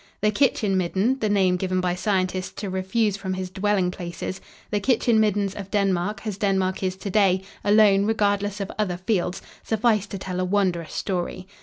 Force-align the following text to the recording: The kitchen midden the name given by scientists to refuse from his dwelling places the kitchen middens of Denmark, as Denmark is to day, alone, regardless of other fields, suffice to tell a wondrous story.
The 0.21 0.31
kitchen 0.31 0.77
midden 0.77 1.19
the 1.19 1.29
name 1.29 1.57
given 1.57 1.79
by 1.79 1.93
scientists 1.93 2.53
to 2.53 2.71
refuse 2.71 3.17
from 3.17 3.35
his 3.35 3.51
dwelling 3.51 3.91
places 3.91 4.41
the 4.71 4.79
kitchen 4.79 5.19
middens 5.19 5.53
of 5.53 5.69
Denmark, 5.69 6.25
as 6.25 6.39
Denmark 6.39 6.81
is 6.81 6.95
to 6.95 7.11
day, 7.11 7.43
alone, 7.63 8.07
regardless 8.07 8.59
of 8.59 8.71
other 8.79 8.97
fields, 8.97 9.43
suffice 9.61 10.07
to 10.07 10.17
tell 10.17 10.39
a 10.39 10.43
wondrous 10.43 10.91
story. 10.95 11.45